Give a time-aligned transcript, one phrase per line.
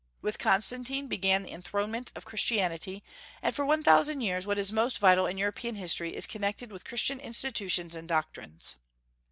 [0.19, 3.03] With Constantine began the enthronement of Christianity,
[3.43, 6.85] and for one thousand years what is most vital in European history is connected with
[6.85, 8.77] Christian institutions and doctrines.